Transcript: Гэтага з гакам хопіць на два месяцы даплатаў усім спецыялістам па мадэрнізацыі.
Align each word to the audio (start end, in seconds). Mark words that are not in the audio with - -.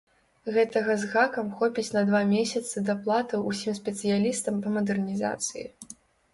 Гэтага 0.53 0.95
з 1.01 1.09
гакам 1.11 1.51
хопіць 1.59 1.93
на 1.97 2.03
два 2.09 2.23
месяцы 2.33 2.85
даплатаў 2.89 3.47
усім 3.53 3.79
спецыялістам 3.83 4.61
па 4.67 4.77
мадэрнізацыі. 4.79 5.65